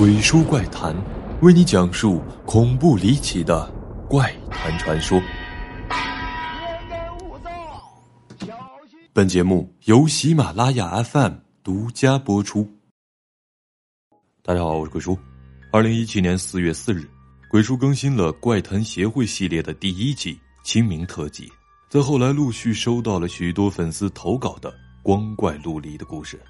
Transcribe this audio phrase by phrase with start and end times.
[0.00, 0.96] 鬼叔怪谈，
[1.42, 3.70] 为你讲述恐怖离奇的
[4.08, 5.20] 怪谈传说。
[9.12, 12.66] 本节目由喜马拉雅 FM 独家播出。
[14.42, 15.18] 大家好，我是鬼叔。
[15.70, 17.06] 二零一七年四月四日，
[17.50, 21.52] 鬼叔更新了怪谈协会系列的第一集清明特辑。
[21.90, 24.72] 在后来陆续收到了许多粉丝投稿的
[25.02, 26.40] 光怪陆离的故事，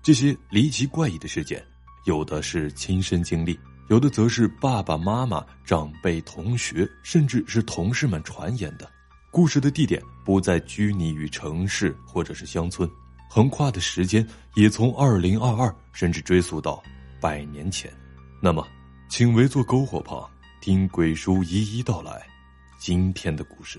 [0.00, 1.60] 这些离奇怪异的事件。
[2.04, 3.58] 有的是亲身经历，
[3.88, 8.90] 有的则是爸爸妈妈、长辈、同学，甚至是同事们传言的。
[9.30, 12.90] 故事的地点不再拘泥于城市或者是乡村，
[13.28, 16.82] 横跨的时间也从二零二二甚至追溯到
[17.20, 17.92] 百年前。
[18.42, 18.66] 那么，
[19.08, 20.28] 请围坐篝火旁，
[20.60, 22.26] 听鬼叔一一道来
[22.78, 23.78] 今天的故事。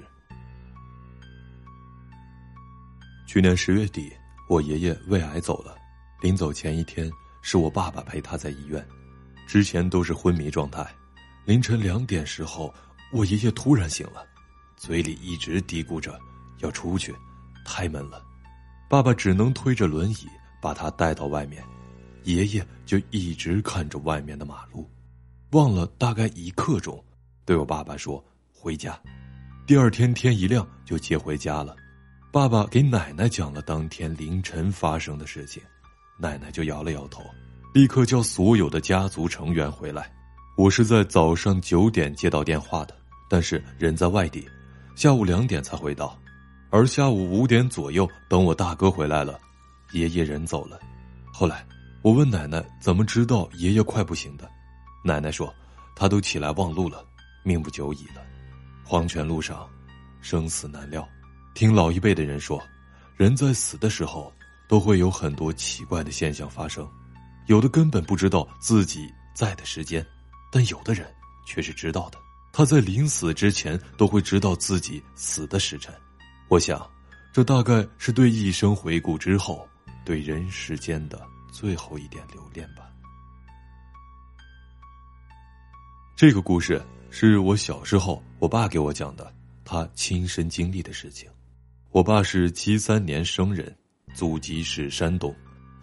[3.28, 4.12] 去年十月底，
[4.48, 5.76] 我爷爷胃癌走了，
[6.22, 7.10] 临走前一天。
[7.42, 8.86] 是我爸爸陪他在医院，
[9.48, 10.86] 之前都是昏迷状态。
[11.46, 12.74] 凌晨两点时候，
[13.12, 14.26] 我爷爷突然醒了，
[14.78, 16.20] 嘴里一直嘀咕着
[16.60, 17.16] 要出去，
[17.66, 18.24] 太闷了。
[18.88, 20.28] 爸爸只能推着轮椅
[20.62, 21.64] 把他带到外面，
[22.24, 24.90] 爷爷就一直看着外面的马路，
[25.52, 27.04] 望了大概一刻钟，
[27.44, 29.00] 对我爸爸说：“回家。”
[29.66, 31.76] 第二天天一亮就接回家了。
[32.32, 35.62] 爸爸给奶奶讲了当天凌晨发生的事情。
[36.22, 37.24] 奶奶就摇了摇头，
[37.74, 40.14] 立刻叫所有的家族成员回来。
[40.56, 42.96] 我是在早上九点接到电话的，
[43.28, 44.48] 但是人在外地，
[44.96, 46.16] 下午两点才回到。
[46.70, 49.40] 而下午五点左右，等我大哥回来了，
[49.94, 50.80] 爷爷人走了。
[51.34, 51.66] 后来
[52.04, 54.48] 我问奶奶怎么知道爷爷快不行的，
[55.04, 55.52] 奶奶说
[55.96, 57.04] 他都起来忘路了，
[57.42, 58.22] 命不久矣了。
[58.84, 59.68] 黄泉路上，
[60.22, 61.04] 生死难料。
[61.56, 62.62] 听老一辈的人说，
[63.18, 64.32] 人在死的时候。
[64.72, 66.90] 都会有很多奇怪的现象发生，
[67.48, 70.06] 有的根本不知道自己在的时间，
[70.50, 71.14] 但有的人
[71.46, 72.18] 却是知道的。
[72.54, 75.94] 他在临死之前都会知道自己死的时辰。
[76.48, 76.90] 我想，
[77.34, 79.68] 这大概是对一生回顾之后，
[80.06, 81.22] 对人世间的
[81.52, 82.90] 最后一点留恋吧。
[86.16, 89.34] 这个故事是我小时候我爸给我讲的，
[89.66, 91.30] 他亲身经历的事情。
[91.90, 93.76] 我爸是七三年生人。
[94.14, 95.34] 祖籍是山东，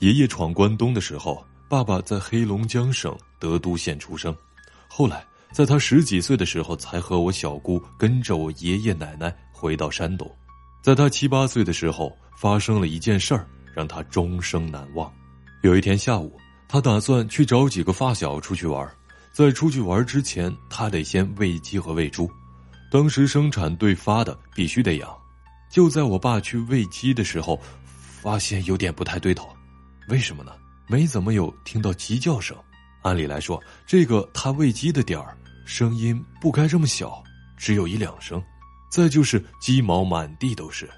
[0.01, 4.35] 爷爷闯关东的时候，爸爸在黑龙江省德都县出生。
[4.87, 10.31] 后来，在他十几岁的时候，才和我小姑跟着我爷爷奶奶回到山东。
[10.83, 15.13] 在他七八岁的时候，发生了一件事儿，让他终生难忘。
[15.63, 18.89] 有一天下午，他打算去找几个发小出去玩，
[19.33, 22.31] 在出去玩之前，他得先喂鸡和喂猪。
[22.91, 25.15] 当时生产队发的必须得养。
[25.71, 27.61] 就在我爸去喂鸡的时候。
[28.21, 29.49] 发现有点不太对头，
[30.09, 30.53] 为什么呢？
[30.89, 32.57] 没怎么有听到鸡叫声。
[33.03, 37.23] 按理来说，这个他喂鸡的点儿，声音不该这么小，
[37.57, 38.43] 只有一两声。
[38.91, 40.89] 再就是鸡毛满地都是。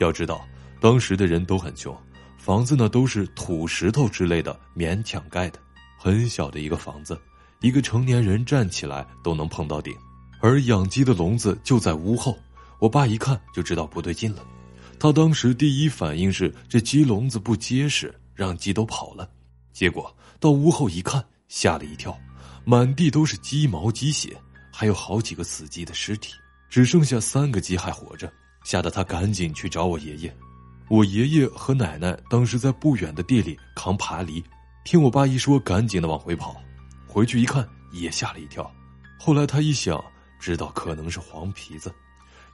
[0.00, 0.46] 要知道，
[0.80, 1.94] 当时的人都很穷，
[2.38, 5.58] 房子呢都是土石头之类的勉强盖的，
[5.98, 7.20] 很小的一个房子，
[7.60, 9.94] 一个成年人站起来都能碰到顶。
[10.40, 12.38] 而养鸡的笼子就在屋后，
[12.78, 14.42] 我爸一看就知道不对劲了。
[15.02, 19.28] 他当时第一反应是这鸡笼子不结实，让鸡都跑了。
[19.72, 22.16] 结果到屋后一看，吓了一跳，
[22.64, 24.40] 满地都是鸡毛鸡血，
[24.72, 26.34] 还有好几个死鸡的尸体，
[26.70, 28.32] 只剩下三个鸡还活着，
[28.62, 30.32] 吓得他赶紧去找我爷爷。
[30.88, 34.40] 我爷爷和奶奶当时在不远的地里扛爬犁，
[34.84, 36.54] 听我爸一说，赶紧的往回跑。
[37.08, 38.72] 回去一看，也吓了一跳。
[39.18, 40.00] 后来他一想，
[40.38, 41.92] 知道可能是黄皮子。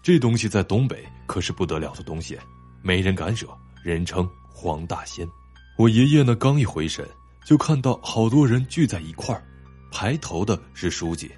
[0.03, 2.39] 这东西在东北可是不得了的东西，
[2.83, 3.49] 没人敢惹，
[3.83, 5.29] 人称黄大仙。
[5.77, 7.07] 我爷爷呢，刚一回神，
[7.45, 9.43] 就看到好多人聚在一块儿，
[9.91, 11.31] 排头的是书记，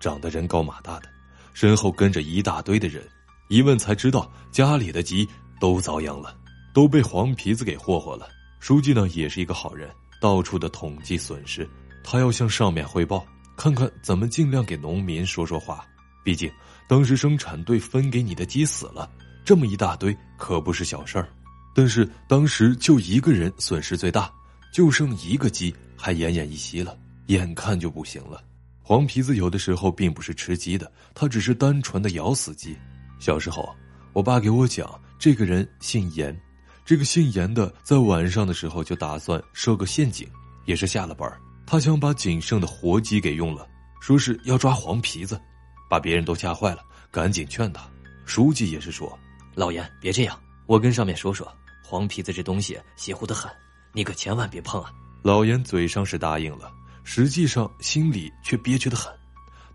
[0.00, 1.08] 长得人高马大的，
[1.54, 3.06] 身后跟着一大堆的人。
[3.48, 5.28] 一问才知道，家里的鸡
[5.60, 6.36] 都遭殃了，
[6.74, 8.28] 都被黄皮子给霍霍了。
[8.58, 9.88] 书记呢，也是一个好人，
[10.20, 11.68] 到处的统计损失，
[12.02, 13.24] 他要向上面汇报，
[13.56, 15.86] 看看怎么尽量给农民说说话。
[16.26, 16.50] 毕竟，
[16.88, 19.08] 当时生产队分给你的鸡死了，
[19.44, 21.28] 这么一大堆可不是小事儿。
[21.72, 24.28] 但是当时就一个人损失最大，
[24.74, 28.42] 就剩一个鸡还奄奄一息了，眼看就不行了。
[28.82, 32.76] 黄皮子有的时候并不是吃鸡的，他只是单纯的咬死鸡。
[33.20, 33.72] 小时候，
[34.12, 36.36] 我爸给我讲，这个人姓严，
[36.84, 40.28] 这个姓严的在晚上的时候就打算设个陷阱，
[40.64, 41.32] 也是下了班
[41.64, 43.64] 他想把仅剩的活鸡给用了，
[44.00, 45.40] 说是要抓黄皮子。
[45.88, 47.88] 把别人都吓坏了，赶紧劝他。
[48.24, 49.18] 书记也是说
[49.54, 51.50] ：“老严，别这样，我跟上面说说，
[51.84, 53.50] 黄皮子这东西邪乎的很，
[53.92, 54.90] 你可千万别碰啊。”
[55.22, 56.72] 老严嘴上是答应了，
[57.02, 59.12] 实际上心里却憋屈的很。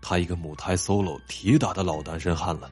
[0.00, 2.70] 他一个母胎 solo 铁打的老单身汉了，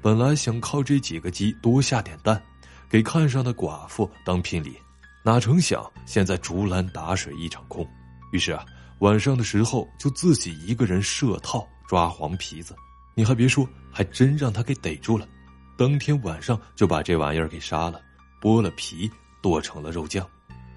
[0.00, 2.40] 本来想靠这几个鸡多下点蛋，
[2.88, 4.76] 给看上的寡妇当聘礼，
[5.22, 7.86] 哪成想现在竹篮打水一场空。
[8.32, 8.64] 于是啊，
[9.00, 12.76] 晚上的时候就自己一个人设套抓黄皮子。
[13.16, 15.26] 你还别说，还真让他给逮住了。
[15.76, 18.00] 当天晚上就把这玩意儿给杀了，
[18.40, 19.10] 剥了皮
[19.42, 20.24] 剁成了肉酱。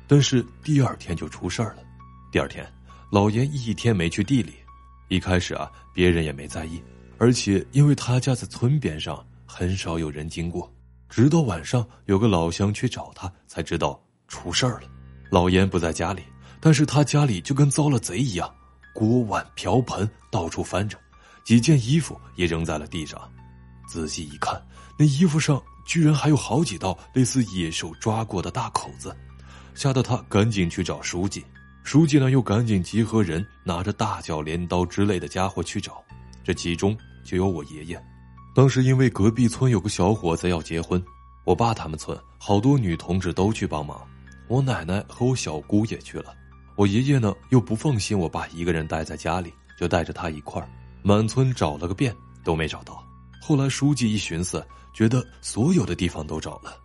[0.07, 1.83] 但是第二天就出事儿了。
[2.31, 2.68] 第二天，
[3.12, 4.56] 老严一天没去地里。
[5.07, 6.81] 一开始啊，别人也没在意，
[7.19, 10.74] 而且因为他家在村边上，很少有人经过。
[11.10, 14.89] 直到晚上，有个老乡去找他，才知道出事儿了。
[15.30, 16.24] 老严不在家里。
[16.60, 18.51] 但是他家里就跟遭了贼一样，
[18.95, 20.98] 锅碗瓢盆到处翻着，
[21.44, 23.19] 几件衣服也扔在了地上。
[23.88, 24.62] 仔细一看，
[24.98, 29.16] 那衣服上居然还有好几道类似野兽抓过的大口子，
[29.75, 31.45] 吓得他赶紧去找书记。
[31.84, 36.01] 书记呢又赶紧集合人，拿着大脚镰刀之类的家伙去找。
[36.44, 38.01] 这其中就有我爷爷。
[38.56, 41.04] 当时因为隔壁村有个小伙子要结婚，
[41.44, 44.01] 我爸他们村好多女同志都去帮忙，
[44.48, 46.34] 我奶奶和我小姑也去了。
[46.75, 50.69] 我爷爷呢，又不放心我爸一个人待在家里，就带着他一块儿
[51.04, 53.04] 满村找了个遍，都没找到。
[53.42, 56.78] 后来书记一寻思，觉得所有的地方都找了，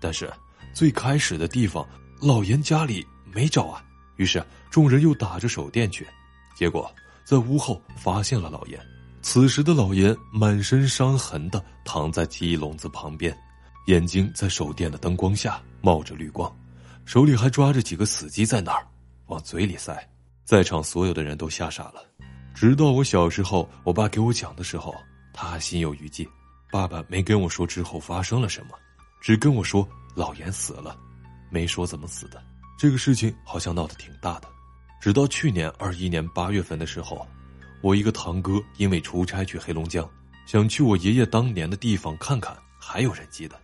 [0.00, 0.32] 但是
[0.72, 1.86] 最开始的地方
[2.20, 3.84] 老严家里没找啊。
[4.16, 6.06] 于是众人又打着手电去，
[6.56, 6.90] 结果
[7.22, 8.80] 在屋后发现了老严。
[9.20, 13.36] 此时的老严满身伤痕的躺在鸡笼子旁边，
[13.88, 16.50] 眼睛在手电的灯光下冒着绿光，
[17.04, 18.86] 手里还抓着几个死鸡在那儿。
[19.26, 20.08] 往嘴里塞，
[20.44, 22.02] 在场所有的人都吓傻了。
[22.56, 24.94] 直到我小时候，我爸给我讲的时候，
[25.34, 26.26] 他还心有余悸。
[26.72, 28.70] 爸爸没跟我说之后发生了什么，
[29.20, 30.98] 只跟我说老严死了，
[31.50, 32.42] 没说怎么死的。
[32.78, 34.48] 这个事情好像闹得挺大的。
[35.02, 37.28] 直到去年二一年八月份的时候，
[37.82, 40.08] 我一个堂哥因为出差去黑龙江，
[40.46, 43.60] 想去我爷爷当年的地方看看，还有人记得，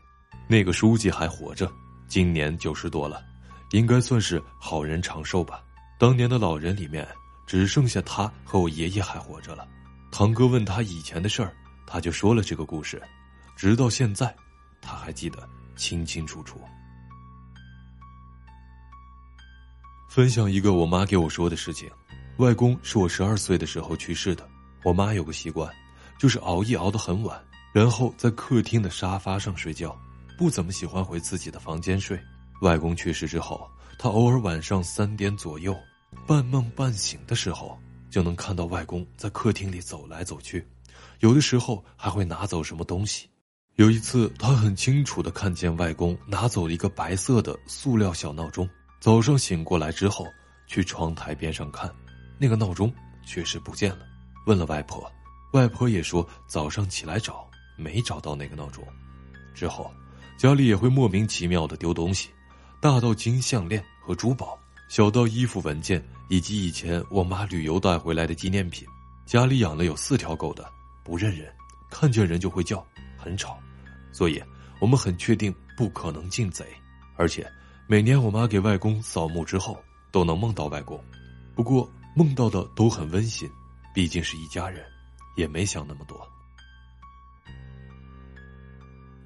[0.47, 1.73] 那个书记还活着，
[2.09, 3.25] 今年九十多了。
[3.71, 5.63] 应该算是好人长寿吧。
[5.99, 7.09] 当年的老人里面，
[7.47, 9.67] 只剩下他和我爷爷还活着了。
[10.11, 11.55] 堂哥问他以前的事儿，
[11.87, 13.01] 他就说了这个故事，
[13.57, 14.35] 直到现在，
[14.81, 16.61] 他还记得清清楚楚。
[20.09, 21.91] 分享一个我妈给我说的事情：
[22.37, 24.47] 外公是我十二岁的时候去世的。
[24.85, 25.73] 我妈有个习惯，
[26.19, 27.43] 就是熬夜熬得很晚，
[27.73, 29.99] 然后在客厅的沙发上睡觉，
[30.37, 32.21] 不怎么喜欢回自己的房间睡。
[32.61, 35.75] 外公去世之后，他偶尔晚上三点左右，
[36.27, 37.79] 半梦半醒的时候，
[38.11, 40.67] 就能看到外公在客厅里走来走去，
[41.21, 43.29] 有的时候还会拿走什么东西。
[43.77, 48.69] 有一次，他很清楚的看见外公拿走了一个白色的塑料小闹钟。
[49.01, 50.27] 早上醒过来之后，
[50.67, 51.91] 去窗台边上看，
[52.39, 52.93] 那个闹钟
[53.25, 54.07] 确实不见了。
[54.47, 55.11] 问了外婆，
[55.55, 58.85] 外婆也说早上起来找没找到那个闹钟。
[59.55, 59.91] 之后，
[60.37, 62.29] 家里也会莫名其妙的丢东西。
[62.81, 64.59] 大到金项链和珠宝，
[64.93, 68.87] 小到衣服文件，以及以前我妈旅游带回来的纪念品。
[69.25, 70.71] 家里养了有四条狗的，
[71.03, 71.51] 不认人，
[71.89, 72.87] 看见人就会叫，
[73.17, 73.59] 很吵，
[74.13, 74.39] 所以
[74.83, 76.67] 我们很确定不可能进贼。
[77.17, 77.51] 而且
[77.87, 81.03] 每年我妈给外公扫墓之后，都能梦到外公，
[81.55, 83.51] 不过梦到的都很温馨，
[83.95, 84.85] 毕竟是一家人，
[85.37, 86.21] 也没想那么多。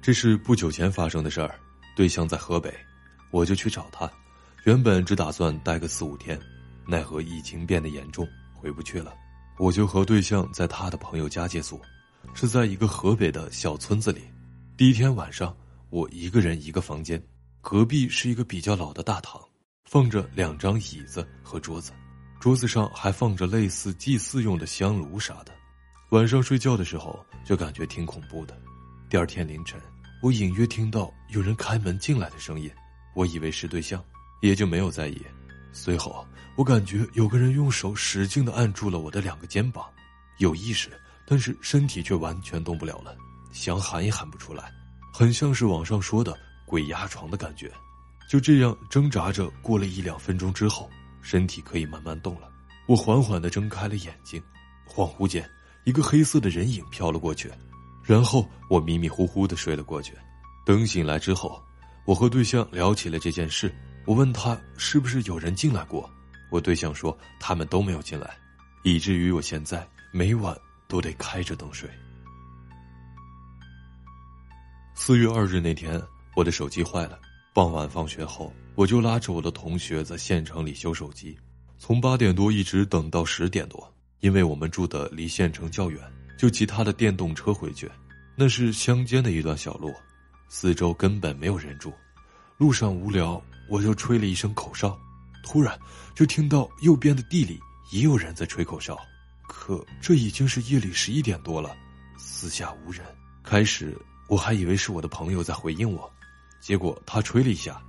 [0.01, 1.59] 这是不久前发生的事儿，
[1.93, 2.73] 对象在河北。
[3.31, 4.09] 我就去找他，
[4.67, 6.37] 原本只打算待个四五天，
[6.85, 9.13] 奈何疫情变得严重，回不去了。
[9.57, 11.79] 我就和对象在他的朋友家借宿，
[12.33, 14.23] 是在一个河北的小村子里。
[14.75, 15.55] 第一天晚上，
[15.89, 17.17] 我一个人一个房间，
[17.61, 19.41] 隔壁是一个比较老的大堂，
[19.85, 21.93] 放着两张椅子和桌子，
[22.37, 25.53] 桌子上还放着类似祭祀用的香炉啥的。
[26.09, 28.61] 晚上睡觉的时候就感觉挺恐怖的。
[29.09, 29.79] 第二天凌晨，
[30.21, 32.69] 我隐约听到有人开门进来的声音。
[33.15, 34.03] 我以为是对象，
[34.41, 35.21] 也就没有在意。
[35.71, 36.25] 随后，
[36.55, 39.85] 我感觉有个人用手使劲的按住了我的两个肩膀，
[40.37, 40.89] 有意识，
[41.27, 43.15] 但是身体却完全动不了了，
[43.51, 44.71] 想喊也喊不出来，
[45.13, 47.71] 很像是网上说的“鬼压床”的感觉。
[48.29, 50.89] 就这样挣扎着，过了一两分钟之后，
[51.21, 52.49] 身体可以慢慢动了。
[52.87, 54.41] 我缓缓的睁开了眼睛，
[54.87, 55.47] 恍惚间，
[55.85, 57.51] 一个黑色的人影飘了过去，
[58.03, 60.13] 然后我迷迷糊糊的睡了过去。
[60.65, 61.63] 等醒来之后。
[62.05, 63.69] 我和对象聊起了这件事，
[64.07, 66.09] 我问他是不是有人进来过，
[66.49, 68.37] 我对象说他们都没有进来，
[68.83, 71.89] 以至于我现在每晚都得开着灯睡。
[74.95, 76.01] 四月二日那天，
[76.37, 77.19] 我的手机坏了，
[77.53, 81.37] 傍晚放学后，我就拉着我的同学在县城里修手机，
[81.77, 86.01] 从八点多一直等到十点多，因为我们住的离县城较远，
[86.37, 87.91] 就骑他的电动车回去。
[88.37, 89.93] 那是乡间的一段小路，
[90.47, 91.93] 四周根本没有人住。
[92.57, 94.99] 路上无聊，我就吹了一声口哨，
[95.43, 95.77] 突然
[96.15, 97.59] 就听到右边的地里
[97.91, 98.97] 也有人在吹口哨。
[99.47, 101.75] 可这已经是夜里十一点多了，
[102.17, 103.05] 四下无人。
[103.43, 103.95] 开始
[104.27, 106.11] 我还以为是我的朋友在回应我，
[106.59, 107.79] 结果他吹了一下，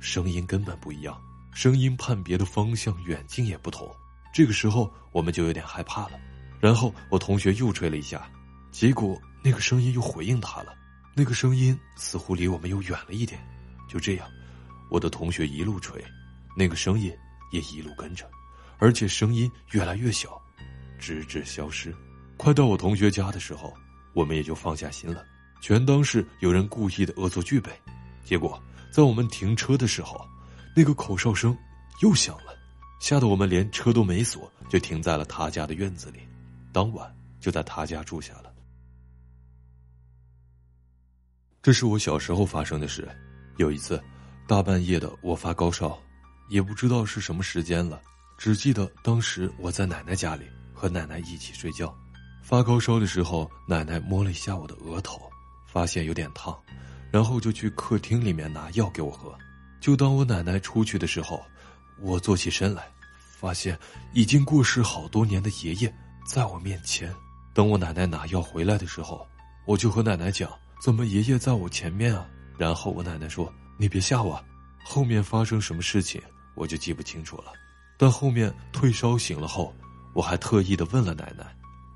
[0.00, 1.20] 声音根本不一样，
[1.52, 3.94] 声音判别的方向、远近也不同。
[4.32, 6.18] 这个时候我们就有点害怕了。
[6.60, 8.26] 然后我同学又吹了一下，
[8.72, 10.74] 结果那个声音又回应他了，
[11.14, 13.38] 那个声音似乎离我们又远了一点。
[13.88, 14.28] 就这样，
[14.90, 16.02] 我的同学一路吹，
[16.56, 17.12] 那个声音
[17.52, 18.28] 也一路跟着，
[18.78, 20.40] 而且声音越来越小。
[20.98, 21.94] 直至消失，
[22.38, 23.74] 快到我同学家的时候，
[24.14, 25.22] 我们也就放下心了，
[25.60, 27.78] 全当是有人故意的恶作剧呗。
[28.24, 30.26] 结果在我们停车的时候，
[30.74, 31.54] 那个口哨声
[32.00, 32.56] 又响了，
[33.00, 36.20] 吓得我们连车都没锁，就停在了他家的院子里。
[36.72, 38.50] 当晚就在他家住下了。
[41.60, 43.06] 这是我小时候发生的事。
[43.56, 44.02] 有一次，
[44.46, 45.98] 大半夜的我发高烧，
[46.48, 48.00] 也不知道是什么时间了，
[48.36, 50.44] 只记得当时我在奶奶家里。
[50.76, 51.96] 和奶奶一起睡觉，
[52.42, 55.30] 发高烧的时候，奶奶摸了一下我的额头，
[55.64, 56.54] 发现有点烫，
[57.12, 59.32] 然后就去客厅里面拿药给我喝。
[59.80, 61.40] 就当我奶奶出去的时候，
[62.00, 62.82] 我坐起身来，
[63.38, 63.78] 发现
[64.12, 65.94] 已经过世好多年的爷爷
[66.26, 67.14] 在我面前。
[67.54, 69.24] 等我奶奶拿药回来的时候，
[69.66, 70.50] 我就和奶奶讲
[70.82, 74.42] ：“怎么爷爷在我前面啊？”然后我奶奶说：“你别吓我。”
[74.84, 76.20] 后面发生什么事情
[76.54, 77.52] 我就记不清楚了，
[77.96, 79.74] 但后面退烧醒了后。
[80.12, 81.44] 我还特意的问了奶奶，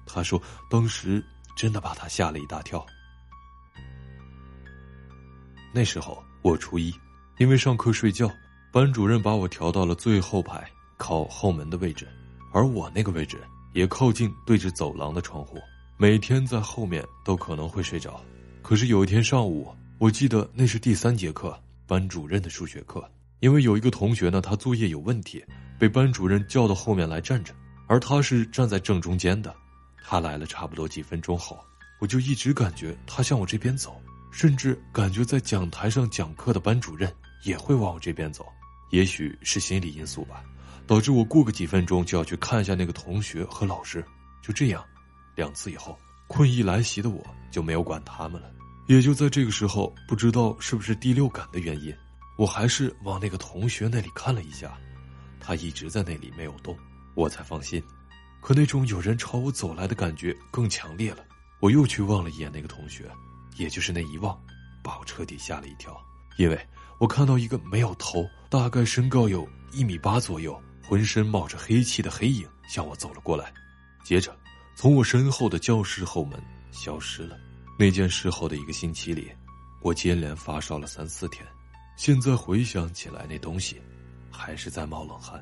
[0.05, 1.25] 她说当时
[1.57, 2.85] 真的把她吓了一大跳。
[5.73, 6.93] 那时候我初一，
[7.39, 8.29] 因为上课睡觉，
[8.73, 12.09] 班主任把我调到了最后排靠后门的位置，
[12.53, 13.41] 而我那个位置
[13.73, 15.59] 也靠近对着走廊的窗户，
[15.97, 18.21] 每天在后面都可能会睡着。
[18.63, 23.05] 可是有一天上午，我记得那是第三节课，班主任的数学课，
[23.41, 25.45] 因为有一个同学呢，他作业有问题，
[25.77, 27.53] 被班主任叫到后面来站着。
[27.89, 29.53] 而他是站在正中间的，
[30.05, 31.59] 他来了差不多几分钟后，
[31.99, 34.01] 我就一直感觉他向我这边走，
[34.31, 37.13] 甚至感觉在讲台上讲课的班主任
[37.43, 38.47] 也会往我这边走。
[38.91, 40.45] 也许是心理因素吧，
[40.87, 44.05] 导致我过个几分钟就要去看一下那个同学和老师。
[44.43, 44.85] 就这样，
[45.35, 48.49] 两次以后，困意来袭的我就没有管他们了。
[48.89, 51.95] 也就在这个时候，不知道是不是第六感的原因，
[52.39, 54.77] 我还是往那个同学那里看了一下，
[55.39, 56.75] 他一直在那里没有动。
[57.15, 57.83] 我才放心，
[58.41, 61.19] 可那种有人朝我走来的感觉更强烈了。
[61.61, 63.11] 我又去望了一眼那个同学，
[63.59, 64.41] 也就是那一望，
[64.83, 65.95] 把我彻底吓了一跳。
[66.39, 66.59] 因为
[66.99, 73.53] 我看到一个没有头、大概身高有一米八左右、浑身冒着黑气的黑影向我走了过来，
[74.03, 74.35] 接着
[74.75, 76.41] 从我身后的教室后门
[76.71, 77.37] 消失了。
[77.81, 79.31] 那件事后的一个星期里，
[79.83, 81.47] 我接连发烧了三四天。
[81.97, 83.81] 现在回想起来，那东西
[84.33, 85.41] 还是在冒冷汗。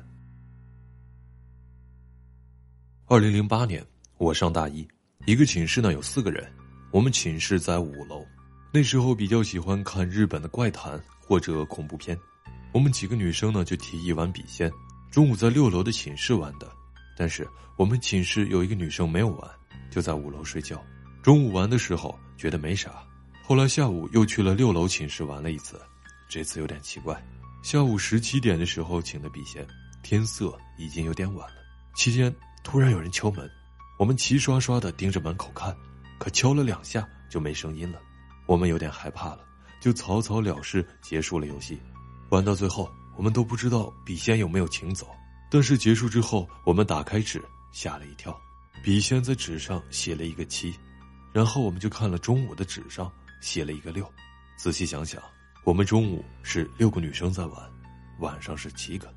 [3.07, 3.83] 二零零八年，
[4.19, 4.87] 我上大一，
[5.25, 6.47] 一个寝室呢有四个人，
[6.91, 8.23] 我们寝室在五楼。
[8.71, 12.15] 那时候比较喜欢看日本的怪谈或者恐怖片，
[12.71, 14.71] 我们几个女生呢就提议玩笔仙，
[15.09, 16.71] 中午在六楼的寝室玩的。
[17.17, 19.51] 但是我们寝室有一个女生没有玩，
[19.89, 20.79] 就在五楼睡觉。
[21.23, 23.03] 中午玩的时候觉得没啥，
[23.43, 25.81] 后来下午又去了六楼寝室玩了一次，
[26.29, 27.21] 这次有点奇怪。
[27.63, 29.65] 下午十七点的时候请的笔仙，
[30.03, 31.55] 天色已经有点晚了，
[31.95, 32.33] 期间。
[32.63, 33.49] 突然有人敲门，
[33.97, 35.73] 我们齐刷刷的盯着门口看，
[36.19, 37.99] 可敲了两下就没声音了，
[38.45, 39.39] 我们有点害怕了，
[39.79, 41.79] 就草草了事结束了游戏。
[42.29, 45.07] 玩到最后，我们都不知道笔仙有没有请走。
[45.49, 47.41] 但是结束之后，我们打开纸，
[47.71, 48.37] 吓了一跳，
[48.83, 50.75] 笔仙在纸上写了一个七，
[51.33, 54.07] 然后我们就看了中午的纸上写了一个六。
[54.57, 55.21] 仔细想想，
[55.63, 57.71] 我们中午是六个女生在玩，
[58.19, 59.13] 晚上是七个。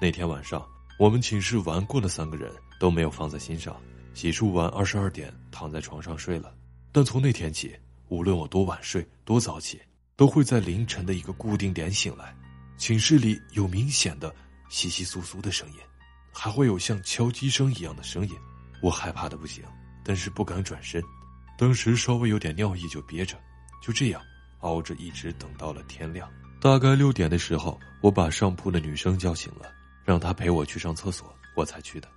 [0.00, 0.66] 那天晚上。
[0.98, 3.74] 我们寝室玩过的三个人都没有放在心上，
[4.14, 6.54] 洗漱完二十二点躺在床上睡了。
[6.92, 7.74] 但从那天起，
[8.08, 9.80] 无论我多晚睡多早起，
[10.14, 12.36] 都会在凌晨的一个固定点醒来。
[12.76, 14.32] 寝室里有明显的
[14.70, 15.78] 窸窸窣窣的声音，
[16.30, 18.36] 还会有像敲击声一样的声音。
[18.80, 19.64] 我害怕的不行，
[20.04, 21.02] 但是不敢转身。
[21.62, 23.36] 当时稍微有点尿意就憋着，
[23.80, 24.20] 就这样
[24.62, 26.28] 熬着一直等到了天亮。
[26.60, 29.72] 大概六点的时候，我把上铺的女生叫醒了。
[30.04, 32.08] 让她陪我去上厕所，我才去的。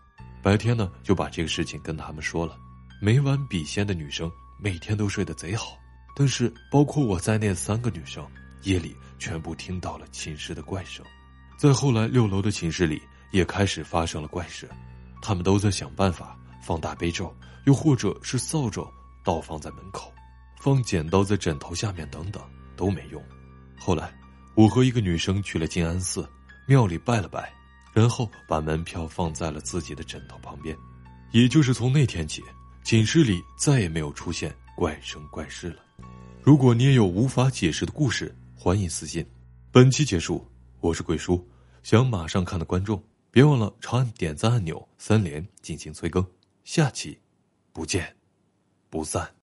[0.42, 2.58] 白天呢，就把这个事情跟他们说了。
[3.00, 5.78] 每晚笔仙的女生每天都睡得贼好，
[6.16, 8.28] 但是包括我在内三个女生
[8.64, 11.06] 夜里全部听到了寝室的怪声。
[11.56, 13.00] 再后来，六楼的寝室里
[13.32, 14.68] 也开始发生了怪事，
[15.22, 17.32] 他们都在想办法放大悲咒，
[17.66, 18.84] 又或者是扫帚
[19.26, 20.14] 倒放在门口，
[20.60, 22.42] 放剪刀在枕头下面等等
[22.78, 23.22] 都没用。
[23.76, 24.16] 后来，
[24.54, 26.30] 我和一个女生去了静安寺，
[26.68, 27.52] 庙里拜了拜，
[27.92, 30.78] 然后把门票放在了自己的枕头旁边。
[31.32, 32.42] 也就是从那天起，
[32.84, 35.78] 寝室里再也没有出现怪声怪事了。
[36.44, 39.26] 如果你也有无法解释的故事，欢迎私信。
[39.72, 40.48] 本期结束，
[40.80, 41.44] 我是贵叔。
[41.82, 46.26] 想马上看的观众，别忘了长按点赞按钮，三连进行催更。
[46.64, 47.20] 下期
[47.74, 48.16] 不见
[48.90, 49.36] 不散。